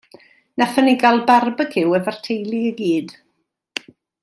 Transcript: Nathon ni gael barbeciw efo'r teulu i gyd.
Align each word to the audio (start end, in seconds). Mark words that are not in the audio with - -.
Nathon 0.61 0.87
ni 0.89 0.93
gael 1.03 1.21
barbeciw 1.27 1.93
efo'r 1.99 2.19
teulu 2.29 2.63
i 2.71 2.73
gyd. 2.83 3.15